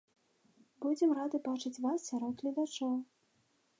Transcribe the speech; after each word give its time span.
Будзем 0.85 1.13
рады 1.19 1.41
бачыць 1.49 1.81
вас 1.85 1.99
сярод 2.13 2.35
гледачоў! 2.43 2.93